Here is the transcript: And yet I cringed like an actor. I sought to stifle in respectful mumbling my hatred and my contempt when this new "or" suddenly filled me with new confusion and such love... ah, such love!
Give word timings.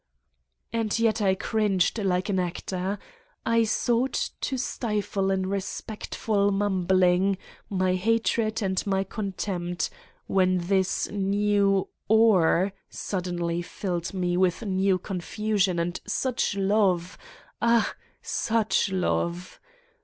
And 0.73 0.97
yet 0.97 1.21
I 1.21 1.35
cringed 1.35 1.99
like 1.99 2.27
an 2.27 2.39
actor. 2.39 2.97
I 3.45 3.65
sought 3.65 4.31
to 4.41 4.57
stifle 4.57 5.29
in 5.29 5.45
respectful 5.47 6.49
mumbling 6.49 7.37
my 7.69 7.93
hatred 7.93 8.63
and 8.63 8.83
my 8.87 9.03
contempt 9.03 9.91
when 10.25 10.57
this 10.57 11.07
new 11.11 11.87
"or" 12.07 12.73
suddenly 12.89 13.61
filled 13.61 14.11
me 14.11 14.37
with 14.37 14.63
new 14.63 14.97
confusion 14.97 15.77
and 15.77 16.01
such 16.07 16.57
love... 16.57 17.15
ah, 17.61 17.93
such 18.23 18.91
love! 18.91 19.59